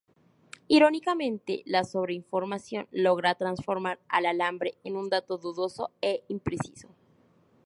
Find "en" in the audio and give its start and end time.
4.83-4.95